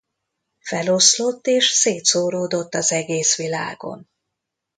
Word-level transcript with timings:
Feloszlott 0.59 1.47
és 1.47 1.67
szétszóródott 1.69 2.73
az 2.73 2.91
egész 2.91 3.37
világon. 3.37 4.09